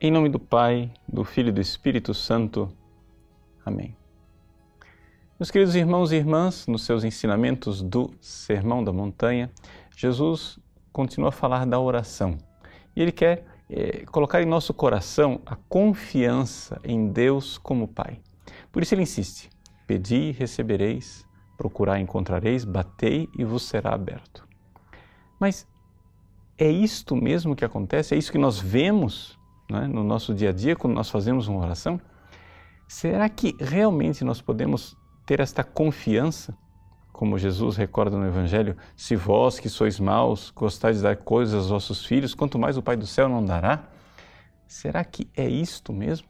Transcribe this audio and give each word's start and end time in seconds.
Em 0.00 0.10
nome 0.10 0.28
do 0.28 0.40
Pai, 0.40 0.92
do 1.08 1.24
Filho 1.24 1.48
e 1.48 1.52
do 1.52 1.60
Espírito 1.60 2.12
Santo. 2.12 2.68
Amém. 3.64 3.96
Meus 5.38 5.52
queridos 5.52 5.74
irmãos 5.76 6.10
e 6.10 6.16
irmãs, 6.16 6.66
nos 6.66 6.84
seus 6.84 7.04
ensinamentos 7.04 7.80
do 7.80 8.10
Sermão 8.20 8.82
da 8.82 8.92
Montanha, 8.92 9.50
Jesus 9.96 10.58
continua 10.92 11.28
a 11.28 11.32
falar 11.32 11.64
da 11.64 11.78
oração. 11.78 12.36
E 12.94 13.00
ele 13.00 13.12
quer 13.12 13.46
é, 13.70 14.04
colocar 14.06 14.42
em 14.42 14.46
nosso 14.46 14.74
coração 14.74 15.40
a 15.46 15.54
confiança 15.56 16.78
em 16.82 17.06
Deus 17.08 17.56
como 17.56 17.88
Pai. 17.88 18.20
Por 18.72 18.82
isso 18.82 18.94
ele 18.94 19.02
insiste: 19.02 19.48
Pedi 19.86 20.16
e 20.16 20.32
recebereis, 20.32 21.24
procurai 21.56 22.00
e 22.00 22.02
encontrareis, 22.02 22.64
batei 22.64 23.28
e 23.38 23.44
vos 23.44 23.62
será 23.62 23.94
aberto. 23.94 24.46
Mas 25.38 25.66
é 26.58 26.68
isto 26.68 27.14
mesmo 27.14 27.56
que 27.56 27.64
acontece? 27.64 28.14
É 28.14 28.18
isso 28.18 28.32
que 28.32 28.38
nós 28.38 28.58
vemos 28.58 29.38
né, 29.70 29.86
no 29.86 30.04
nosso 30.04 30.34
dia 30.34 30.50
a 30.50 30.52
dia 30.52 30.76
quando 30.76 30.94
nós 30.94 31.10
fazemos 31.10 31.48
uma 31.48 31.60
oração? 31.60 32.00
Será 32.86 33.28
que 33.28 33.56
realmente 33.58 34.24
nós 34.24 34.40
podemos 34.40 34.96
ter 35.26 35.40
esta 35.40 35.64
confiança? 35.64 36.56
Como 37.12 37.38
Jesus 37.38 37.76
recorda 37.76 38.16
no 38.16 38.26
Evangelho, 38.26 38.76
se 38.96 39.14
vós 39.14 39.60
que 39.60 39.68
sois 39.68 40.00
maus 40.00 40.50
gostais 40.50 40.96
de 40.96 41.02
dar 41.04 41.16
coisas 41.16 41.54
aos 41.54 41.70
vossos 41.70 42.04
filhos, 42.04 42.34
quanto 42.34 42.58
mais 42.58 42.76
o 42.76 42.82
Pai 42.82 42.96
do 42.96 43.06
céu 43.06 43.28
não 43.28 43.44
dará? 43.44 43.84
Será 44.66 45.04
que 45.04 45.30
é 45.36 45.48
isto 45.48 45.92
mesmo? 45.92 46.26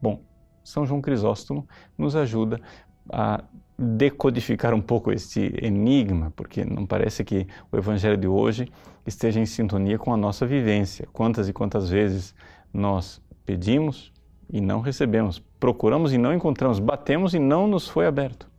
Bom, 0.00 0.24
São 0.64 0.84
João 0.84 1.00
Crisóstomo 1.00 1.66
nos 1.96 2.16
ajuda 2.16 2.60
a 3.08 3.42
decodificar 3.78 4.74
um 4.74 4.80
pouco 4.80 5.10
este 5.10 5.52
enigma, 5.60 6.32
porque 6.36 6.64
não 6.64 6.86
parece 6.86 7.24
que 7.24 7.46
o 7.70 7.76
Evangelho 7.76 8.16
de 8.16 8.28
hoje 8.28 8.70
esteja 9.06 9.40
em 9.40 9.46
sintonia 9.46 9.98
com 9.98 10.12
a 10.12 10.16
nossa 10.16 10.46
vivência. 10.46 11.08
Quantas 11.12 11.48
e 11.48 11.52
quantas 11.52 11.88
vezes 11.88 12.34
nós 12.72 13.20
pedimos 13.44 14.12
e 14.48 14.60
não 14.60 14.80
recebemos, 14.80 15.38
procuramos 15.58 16.12
e 16.12 16.18
não 16.18 16.32
encontramos, 16.32 16.78
batemos 16.78 17.34
e 17.34 17.38
não 17.38 17.66
nos 17.66 17.88
foi 17.88 18.06
aberto. 18.06 18.50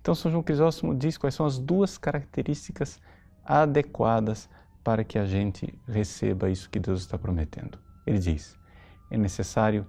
Então, 0.00 0.14
São 0.14 0.30
João 0.30 0.42
Crisóstomo 0.42 0.94
diz 0.94 1.18
quais 1.18 1.34
são 1.34 1.44
as 1.44 1.58
duas 1.58 1.98
características 1.98 2.98
adequadas 3.44 4.48
para 4.82 5.04
que 5.04 5.18
a 5.18 5.26
gente 5.26 5.74
receba 5.86 6.48
isso 6.48 6.70
que 6.70 6.78
Deus 6.78 7.00
está 7.00 7.18
prometendo. 7.18 7.78
Ele 8.06 8.18
diz: 8.18 8.58
é 9.10 9.18
necessário 9.18 9.86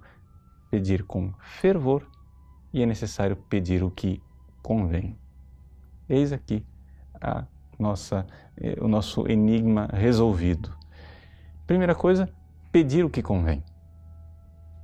pedir 0.70 1.04
com 1.04 1.32
fervor 1.40 2.06
e 2.72 2.82
é 2.82 2.86
necessário 2.86 3.36
pedir 3.36 3.82
o 3.82 3.90
que 3.90 4.22
convém. 4.62 5.16
Eis 6.08 6.32
aqui 6.32 6.64
a 7.20 7.44
nossa, 7.78 8.26
eh, 8.56 8.76
o 8.80 8.88
nosso 8.88 9.28
enigma 9.28 9.88
resolvido. 9.92 10.74
Primeira 11.66 11.94
coisa, 11.94 12.28
pedir 12.70 13.04
o 13.04 13.10
que 13.10 13.22
convém. 13.22 13.62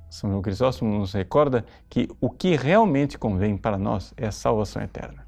São 0.09 0.29
João 0.29 0.41
Crisóstomo 0.41 0.97
nos 0.97 1.13
recorda 1.13 1.65
que 1.87 2.09
o 2.19 2.29
que 2.29 2.55
realmente 2.55 3.17
convém 3.17 3.55
para 3.55 3.77
nós 3.77 4.13
é 4.17 4.25
a 4.27 4.31
salvação 4.31 4.81
eterna. 4.81 5.27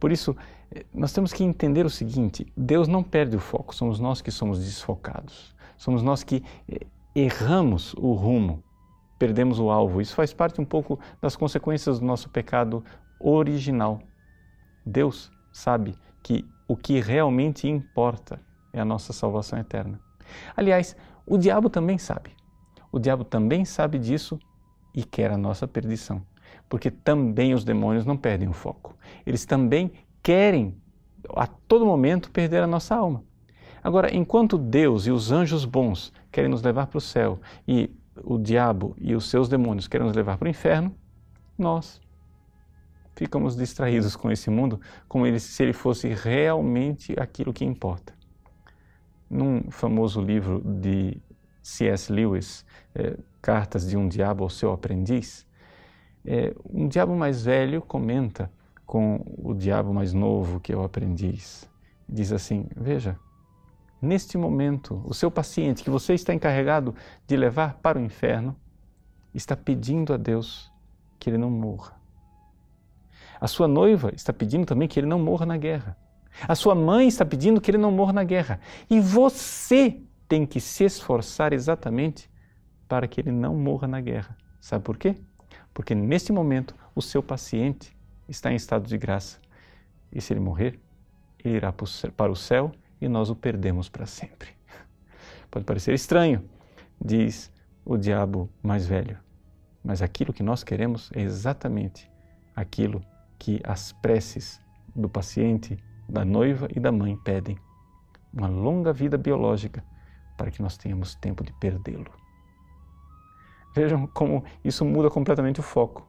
Por 0.00 0.10
isso, 0.10 0.36
eh, 0.70 0.84
nós 0.94 1.12
temos 1.12 1.32
que 1.32 1.44
entender 1.44 1.84
o 1.84 1.90
seguinte: 1.90 2.50
Deus 2.56 2.88
não 2.88 3.02
perde 3.02 3.36
o 3.36 3.40
foco, 3.40 3.74
somos 3.74 4.00
nós 4.00 4.22
que 4.22 4.30
somos 4.30 4.58
desfocados. 4.64 5.54
Somos 5.76 6.02
nós 6.02 6.24
que 6.24 6.42
eh, 6.68 6.86
erramos 7.14 7.94
o 7.94 8.12
rumo, 8.12 8.62
perdemos 9.18 9.58
o 9.58 9.70
alvo. 9.70 10.00
Isso 10.00 10.14
faz 10.14 10.32
parte 10.32 10.60
um 10.60 10.64
pouco 10.64 10.98
das 11.20 11.36
consequências 11.36 11.98
do 11.98 12.06
nosso 12.06 12.28
pecado 12.28 12.84
original. 13.18 14.00
Deus 14.84 15.30
sabe 15.52 15.94
que 16.22 16.44
o 16.66 16.76
que 16.76 17.00
realmente 17.00 17.66
importa 17.66 18.40
é 18.72 18.80
a 18.80 18.84
nossa 18.84 19.12
salvação 19.12 19.58
eterna. 19.58 20.00
Aliás, 20.56 20.96
o 21.26 21.36
diabo 21.36 21.68
também 21.68 21.98
sabe. 21.98 22.30
O 22.92 22.98
diabo 22.98 23.24
também 23.24 23.64
sabe 23.64 23.98
disso 23.98 24.38
e 24.94 25.02
quer 25.02 25.30
a 25.30 25.36
nossa 25.36 25.66
perdição. 25.66 26.22
Porque 26.68 26.90
também 26.90 27.54
os 27.54 27.64
demônios 27.64 28.06
não 28.06 28.16
perdem 28.16 28.48
o 28.48 28.52
foco. 28.52 28.96
Eles 29.26 29.44
também 29.44 29.92
querem 30.22 30.76
a 31.34 31.46
todo 31.46 31.86
momento 31.86 32.30
perder 32.30 32.62
a 32.62 32.66
nossa 32.66 32.94
alma. 32.94 33.24
Agora, 33.82 34.14
enquanto 34.14 34.58
Deus 34.58 35.06
e 35.06 35.10
os 35.10 35.30
anjos 35.30 35.64
bons 35.64 36.12
querem 36.30 36.50
nos 36.50 36.62
levar 36.62 36.86
para 36.86 36.98
o 36.98 37.00
céu 37.00 37.40
e 37.66 37.90
o 38.24 38.38
diabo 38.38 38.94
e 38.98 39.14
os 39.14 39.28
seus 39.28 39.48
demônios 39.48 39.88
querem 39.88 40.06
nos 40.06 40.16
levar 40.16 40.38
para 40.38 40.46
o 40.46 40.50
inferno, 40.50 40.94
nós 41.56 42.00
ficamos 43.16 43.56
distraídos 43.56 44.14
com 44.14 44.30
esse 44.30 44.48
mundo 44.48 44.80
como 45.08 45.26
ele, 45.26 45.40
se 45.40 45.62
ele 45.62 45.72
fosse 45.72 46.08
realmente 46.08 47.14
aquilo 47.18 47.52
que 47.52 47.64
importa. 47.64 48.12
Num 49.28 49.70
famoso 49.70 50.20
livro 50.20 50.62
de 50.64 51.20
C.S. 51.62 52.12
Lewis, 52.12 52.64
é, 52.94 53.16
Cartas 53.42 53.88
de 53.88 53.96
um 53.96 54.08
Diabo 54.08 54.44
ao 54.44 54.50
Seu 54.50 54.72
Aprendiz, 54.72 55.46
é, 56.24 56.54
um 56.68 56.86
diabo 56.88 57.16
mais 57.16 57.44
velho 57.44 57.80
comenta 57.80 58.50
com 58.84 59.22
o 59.38 59.54
diabo 59.54 59.92
mais 59.92 60.12
novo 60.12 60.60
que 60.60 60.72
é 60.72 60.76
o 60.76 60.82
aprendiz. 60.82 61.68
Diz 62.08 62.32
assim: 62.32 62.66
Veja, 62.76 63.18
neste 64.00 64.38
momento, 64.38 65.02
o 65.04 65.14
seu 65.14 65.30
paciente 65.30 65.82
que 65.82 65.90
você 65.90 66.14
está 66.14 66.32
encarregado 66.32 66.94
de 67.26 67.36
levar 67.36 67.74
para 67.82 67.98
o 67.98 68.02
inferno 68.02 68.56
está 69.34 69.56
pedindo 69.56 70.12
a 70.12 70.16
Deus 70.16 70.72
que 71.18 71.30
ele 71.30 71.38
não 71.38 71.50
morra. 71.50 71.98
A 73.40 73.46
sua 73.46 73.68
noiva 73.68 74.12
está 74.14 74.32
pedindo 74.32 74.66
também 74.66 74.88
que 74.88 74.98
ele 74.98 75.06
não 75.06 75.18
morra 75.18 75.46
na 75.46 75.56
guerra. 75.56 75.96
A 76.46 76.54
sua 76.54 76.74
mãe 76.74 77.08
está 77.08 77.24
pedindo 77.24 77.60
que 77.60 77.70
ele 77.70 77.78
não 77.78 77.90
morra 77.90 78.12
na 78.12 78.24
guerra. 78.24 78.60
E 78.88 79.00
você 79.00 80.00
tem 80.28 80.44
que 80.44 80.60
se 80.60 80.84
esforçar 80.84 81.52
exatamente 81.52 82.30
para 82.88 83.06
que 83.06 83.20
ele 83.20 83.32
não 83.32 83.56
morra 83.56 83.88
na 83.88 84.00
guerra. 84.00 84.36
Sabe 84.60 84.84
por 84.84 84.96
quê? 84.96 85.16
Porque 85.72 85.94
neste 85.94 86.32
momento 86.32 86.74
o 86.94 87.02
seu 87.02 87.22
paciente 87.22 87.96
está 88.28 88.52
em 88.52 88.56
estado 88.56 88.86
de 88.86 88.98
graça. 88.98 89.40
E 90.12 90.20
se 90.20 90.32
ele 90.32 90.40
morrer, 90.40 90.80
ele 91.44 91.56
irá 91.56 91.72
para 91.72 92.32
o 92.32 92.36
céu 92.36 92.72
e 93.00 93.08
nós 93.08 93.30
o 93.30 93.36
perdemos 93.36 93.88
para 93.88 94.06
sempre. 94.06 94.48
Pode 95.50 95.64
parecer 95.64 95.94
estranho, 95.94 96.44
diz 97.02 97.52
o 97.84 97.96
diabo 97.96 98.50
mais 98.62 98.86
velho, 98.86 99.18
mas 99.82 100.02
aquilo 100.02 100.32
que 100.32 100.42
nós 100.42 100.62
queremos 100.62 101.10
é 101.14 101.22
exatamente 101.22 102.10
aquilo 102.54 103.02
que 103.38 103.60
as 103.64 103.92
preces 103.92 104.60
do 104.94 105.08
paciente, 105.08 105.78
da 106.08 106.24
noiva 106.24 106.68
e 106.74 106.80
da 106.80 106.90
mãe 106.90 107.16
pedem. 107.16 107.58
Uma 108.32 108.48
longa 108.48 108.92
vida 108.92 109.16
biológica 109.16 109.82
para 110.36 110.50
que 110.50 110.60
nós 110.60 110.76
tenhamos 110.76 111.14
tempo 111.14 111.44
de 111.44 111.52
perdê-lo. 111.54 112.10
Vejam 113.74 114.06
como 114.06 114.44
isso 114.64 114.84
muda 114.84 115.08
completamente 115.08 115.60
o 115.60 115.62
foco. 115.62 116.06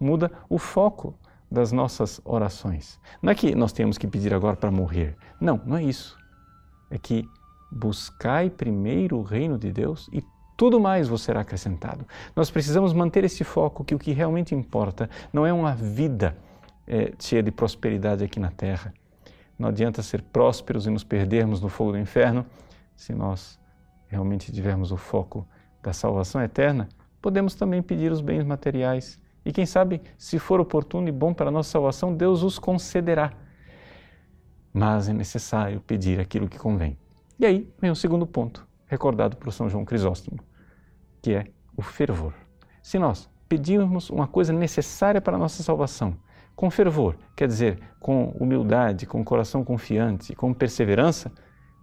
Muda 0.00 0.30
o 0.48 0.58
foco 0.58 1.14
das 1.50 1.70
nossas 1.70 2.20
orações. 2.24 2.98
Não 3.20 3.30
é 3.30 3.34
que 3.34 3.54
nós 3.54 3.72
temos 3.72 3.98
que 3.98 4.06
pedir 4.06 4.32
agora 4.32 4.56
para 4.56 4.70
morrer. 4.70 5.16
Não, 5.40 5.60
não 5.64 5.76
é 5.76 5.84
isso. 5.84 6.18
É 6.92 6.98
que 6.98 7.28
buscai 7.70 8.50
primeiro 8.50 9.18
o 9.18 9.22
reino 9.22 9.58
de 9.58 9.72
Deus 9.72 10.08
e 10.12 10.22
tudo 10.56 10.78
mais 10.78 11.08
vos 11.08 11.22
será 11.22 11.40
acrescentado. 11.40 12.06
Nós 12.36 12.50
precisamos 12.50 12.92
manter 12.92 13.24
esse 13.24 13.42
foco 13.42 13.82
que 13.82 13.94
o 13.94 13.98
que 13.98 14.12
realmente 14.12 14.54
importa 14.54 15.10
não 15.32 15.44
é 15.44 15.52
uma 15.52 15.74
vida 15.74 16.36
é, 16.86 17.12
cheia 17.18 17.42
de 17.42 17.50
prosperidade 17.50 18.22
aqui 18.22 18.38
na 18.38 18.50
terra. 18.50 18.92
Não 19.58 19.70
adianta 19.70 20.02
ser 20.02 20.22
prósperos 20.22 20.86
e 20.86 20.90
nos 20.90 21.02
perdermos 21.02 21.60
no 21.60 21.68
fogo 21.68 21.92
do 21.92 21.98
inferno 21.98 22.46
se 22.94 23.14
nós 23.14 23.58
realmente 24.06 24.52
tivermos 24.52 24.92
o 24.92 24.96
foco 24.96 25.46
da 25.82 25.92
salvação 25.92 26.42
eterna, 26.42 26.88
podemos 27.20 27.54
também 27.54 27.82
pedir 27.82 28.12
os 28.12 28.20
bens 28.20 28.44
materiais. 28.44 29.20
E 29.44 29.52
quem 29.52 29.66
sabe, 29.66 30.00
se 30.16 30.38
for 30.38 30.60
oportuno 30.60 31.08
e 31.08 31.12
bom 31.12 31.34
para 31.34 31.48
a 31.48 31.50
nossa 31.50 31.70
salvação, 31.70 32.14
Deus 32.14 32.42
os 32.42 32.58
concederá. 32.58 33.32
Mas 34.72 35.08
é 35.08 35.12
necessário 35.12 35.80
pedir 35.80 36.18
aquilo 36.18 36.48
que 36.48 36.58
convém. 36.58 36.98
E 37.38 37.46
aí 37.46 37.72
vem 37.80 37.90
o 37.90 37.96
segundo 37.96 38.26
ponto, 38.26 38.66
recordado 38.86 39.36
por 39.36 39.52
São 39.52 39.68
João 39.68 39.84
Crisóstomo, 39.84 40.38
que 41.20 41.34
é 41.34 41.46
o 41.76 41.82
fervor. 41.82 42.34
Se 42.82 42.98
nós 42.98 43.28
pedirmos 43.48 44.10
uma 44.10 44.26
coisa 44.26 44.52
necessária 44.52 45.20
para 45.20 45.36
a 45.36 45.38
nossa 45.38 45.62
salvação, 45.62 46.16
com 46.54 46.70
fervor, 46.70 47.16
quer 47.36 47.48
dizer, 47.48 47.78
com 47.98 48.30
humildade, 48.38 49.06
com 49.06 49.24
coração 49.24 49.64
confiante, 49.64 50.34
com 50.34 50.52
perseverança, 50.52 51.32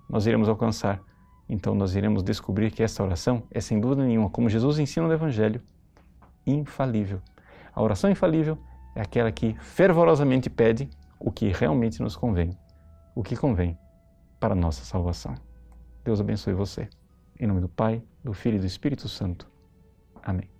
nós 0.09 0.25
iremos 0.25 0.49
alcançar. 0.49 1.01
Então 1.47 1.73
nós 1.73 1.95
iremos 1.95 2.23
descobrir 2.23 2.71
que 2.71 2.83
essa 2.83 3.03
oração 3.03 3.43
é 3.51 3.59
sem 3.59 3.79
dúvida 3.79 4.03
nenhuma, 4.03 4.29
como 4.29 4.49
Jesus 4.49 4.79
ensina 4.79 5.07
no 5.07 5.13
Evangelho, 5.13 5.61
infalível. 6.45 7.21
A 7.73 7.81
oração 7.81 8.09
infalível 8.09 8.57
é 8.95 9.01
aquela 9.01 9.31
que 9.31 9.55
fervorosamente 9.59 10.49
pede 10.49 10.89
o 11.19 11.31
que 11.31 11.49
realmente 11.49 12.01
nos 12.01 12.15
convém, 12.15 12.51
o 13.15 13.23
que 13.23 13.35
convém 13.35 13.77
para 14.39 14.53
a 14.53 14.57
nossa 14.57 14.83
salvação. 14.85 15.35
Deus 16.03 16.19
abençoe 16.19 16.53
você. 16.53 16.89
Em 17.39 17.47
nome 17.47 17.61
do 17.61 17.69
Pai, 17.69 18.03
do 18.23 18.33
Filho 18.33 18.57
e 18.57 18.59
do 18.59 18.65
Espírito 18.65 19.07
Santo. 19.07 19.49
Amém. 20.23 20.58